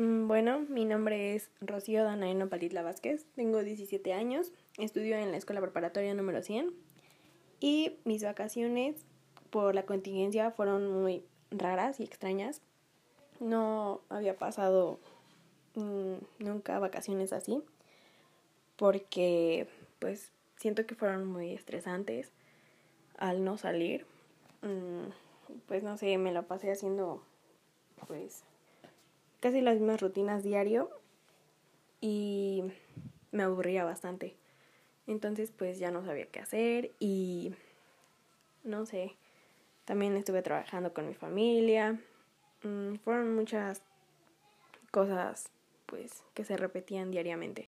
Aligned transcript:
Mm, 0.00 0.28
bueno, 0.28 0.60
mi 0.70 0.86
nombre 0.86 1.34
es 1.34 1.50
Rocío 1.60 2.02
Danaeno 2.04 2.48
Palitla 2.48 2.80
Vázquez, 2.80 3.26
tengo 3.36 3.62
17 3.62 4.14
años, 4.14 4.50
estudio 4.78 5.14
en 5.16 5.30
la 5.30 5.36
escuela 5.36 5.60
preparatoria 5.60 6.14
número 6.14 6.42
100 6.42 6.72
y 7.60 7.98
mis 8.04 8.24
vacaciones 8.24 9.04
por 9.50 9.74
la 9.74 9.84
contingencia 9.84 10.52
fueron 10.52 10.90
muy 10.90 11.22
raras 11.50 12.00
y 12.00 12.04
extrañas. 12.04 12.62
No 13.40 14.00
había 14.08 14.38
pasado 14.38 14.98
mm, 15.74 16.14
nunca 16.38 16.78
vacaciones 16.78 17.34
así 17.34 17.62
porque 18.76 19.68
pues 19.98 20.32
siento 20.56 20.86
que 20.86 20.94
fueron 20.94 21.26
muy 21.26 21.52
estresantes 21.52 22.32
al 23.18 23.44
no 23.44 23.58
salir. 23.58 24.06
Mm, 24.62 25.10
pues 25.68 25.82
no 25.82 25.98
sé, 25.98 26.16
me 26.16 26.32
la 26.32 26.40
pasé 26.40 26.72
haciendo 26.72 27.22
pues 28.08 28.44
casi 29.40 29.60
las 29.60 29.74
mismas 29.74 30.00
rutinas 30.00 30.42
diario 30.42 30.90
y 32.00 32.64
me 33.32 33.42
aburría 33.42 33.84
bastante. 33.84 34.36
Entonces 35.06 35.50
pues 35.50 35.78
ya 35.78 35.90
no 35.90 36.04
sabía 36.04 36.26
qué 36.26 36.40
hacer 36.40 36.92
y 36.98 37.54
no 38.62 38.86
sé, 38.86 39.16
también 39.84 40.16
estuve 40.16 40.42
trabajando 40.42 40.92
con 40.92 41.08
mi 41.08 41.14
familia. 41.14 41.98
Mm, 42.62 42.96
fueron 42.96 43.34
muchas 43.34 43.82
cosas 44.90 45.50
pues 45.86 46.22
que 46.34 46.44
se 46.44 46.56
repetían 46.56 47.10
diariamente. 47.10 47.68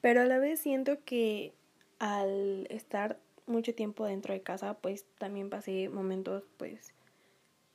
Pero 0.00 0.22
a 0.22 0.24
la 0.24 0.38
vez 0.38 0.60
siento 0.60 1.02
que 1.04 1.54
al 1.98 2.66
estar 2.70 3.18
mucho 3.46 3.74
tiempo 3.74 4.04
dentro 4.04 4.32
de 4.32 4.42
casa 4.42 4.74
pues 4.74 5.04
también 5.18 5.50
pasé 5.50 5.88
momentos 5.88 6.44
pues 6.56 6.94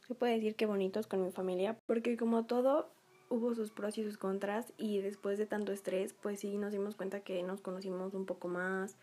se 0.07 0.16
puede 0.16 0.35
decir 0.35 0.55
que 0.55 0.66
bonitos 0.66 1.07
con 1.07 1.23
mi 1.23 1.31
familia 1.31 1.77
porque 1.85 2.16
como 2.16 2.45
todo 2.45 2.91
hubo 3.29 3.55
sus 3.55 3.71
pros 3.71 3.97
y 3.97 4.03
sus 4.03 4.17
contras 4.17 4.73
y 4.77 4.99
después 4.99 5.38
de 5.38 5.45
tanto 5.45 5.71
estrés, 5.71 6.13
pues 6.13 6.39
sí 6.39 6.58
nos 6.58 6.72
dimos 6.72 6.95
cuenta 6.95 7.22
que 7.22 7.44
nos 7.44 7.61
conocimos 7.61 8.13
un 8.13 8.25
poco 8.25 8.47
más, 8.47 8.97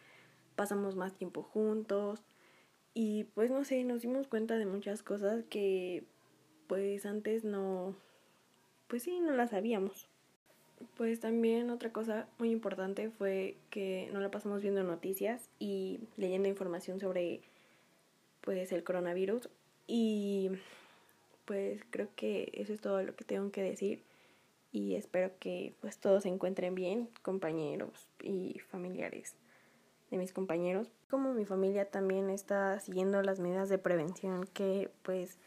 pasamos 0.57 0.97
más 0.97 1.15
tiempo 1.15 1.43
juntos 1.43 2.23
y 2.95 3.25
pues 3.35 3.51
no 3.51 3.65
sé, 3.65 3.85
nos 3.85 4.03
dimos 4.03 4.27
cuenta 4.27 4.57
de 4.59 4.67
muchas 4.67 5.03
cosas 5.03 5.45
que 5.45 6.05
pues 6.67 7.07
antes 7.07 7.45
no, 7.45 7.95
pues 8.89 9.03
sí, 9.03 9.21
no 9.21 9.33
las 9.33 9.51
sabíamos. 9.51 10.09
Pues 10.97 11.21
también 11.21 11.71
otra 11.71 11.93
cosa 11.93 12.27
muy 12.39 12.51
importante 12.51 13.09
fue 13.11 13.57
que 13.71 14.11
no 14.13 14.21
la 14.21 14.31
pasamos 14.31 14.63
viendo 14.63 14.83
noticias 14.83 15.49
y 15.59 16.01
leyendo 16.17 16.49
información 16.49 16.99
sobre 16.99 17.41
pues 18.41 18.73
el 18.73 18.83
coronavirus 18.83 19.49
y 19.87 20.51
pues 21.45 21.83
creo 21.91 22.09
que 22.15 22.51
eso 22.55 22.73
es 22.73 22.81
todo 22.81 23.03
lo 23.03 23.15
que 23.17 23.25
tengo 23.25 23.51
que 23.51 23.63
decir 23.63 24.05
y 24.73 24.95
espero 24.95 25.31
que 25.39 25.75
pues 25.81 25.99
todos 25.99 26.23
se 26.23 26.31
encuentren 26.31 26.75
bien, 26.75 27.11
compañeros 27.23 28.09
y 28.23 28.59
familiares 28.71 29.37
de 30.11 30.17
mis 30.17 30.33
compañeros. 30.33 30.91
Como 31.11 31.35
mi 31.35 31.45
familia 31.45 31.91
también 31.91 32.31
está 32.31 32.81
siguiendo 32.81 33.23
las 33.23 33.39
medidas 33.39 33.69
de 33.69 33.79
prevención 33.79 34.47
que 34.47 34.91
pues 35.03 35.39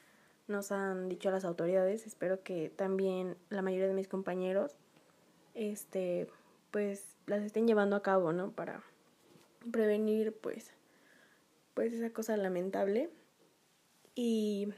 nos 0.48 0.72
han 0.72 1.10
dicho 1.10 1.32
las 1.32 1.44
autoridades, 1.44 2.06
espero 2.06 2.44
que 2.44 2.70
también 2.70 3.36
la 3.50 3.64
mayoría 3.64 3.88
de 3.88 3.94
mis 3.94 4.08
compañeros 4.08 4.76
este 5.56 6.28
pues 6.70 7.16
las 7.26 7.42
estén 7.42 7.68
llevando 7.68 7.96
a 7.96 8.04
cabo, 8.04 8.32
¿no? 8.32 8.52
Para 8.52 8.84
prevenir 9.72 10.36
pues 10.36 10.72
pues 11.74 11.94
esa 11.94 12.12
cosa 12.12 12.38
lamentable 12.38 13.10
y 14.14 14.70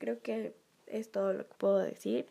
creo 0.00 0.20
que 0.20 0.54
es 0.86 1.12
todo 1.12 1.32
lo 1.32 1.46
que 1.46 1.54
puedo 1.56 1.78
decir. 1.78 2.26